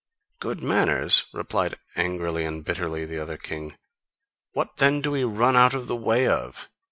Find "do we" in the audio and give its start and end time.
4.99-5.23